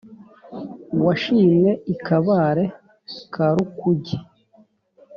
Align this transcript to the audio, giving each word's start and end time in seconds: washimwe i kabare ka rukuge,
washimwe 1.03 1.69
i 1.93 1.95
kabare 2.05 2.65
ka 3.33 3.47
rukuge, 3.55 4.15